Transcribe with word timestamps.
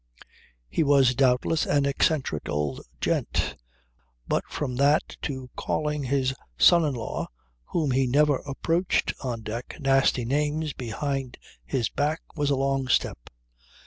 He 0.67 0.81
was 0.81 1.13
doubtless 1.13 1.67
an 1.67 1.85
eccentric 1.85 2.49
old 2.49 2.81
gent. 2.99 3.55
But 4.27 4.43
from 4.49 4.77
that 4.77 5.15
to 5.21 5.51
calling 5.55 6.05
his 6.05 6.33
son 6.57 6.83
in 6.83 6.95
law 6.95 7.27
(whom 7.65 7.91
he 7.91 8.07
never 8.07 8.37
approached 8.37 9.13
on 9.23 9.41
deck) 9.43 9.75
nasty 9.79 10.25
names 10.25 10.73
behind 10.73 11.37
his 11.63 11.87
back 11.89 12.19
was 12.35 12.49
a 12.49 12.55
long 12.55 12.87
step. 12.87 13.29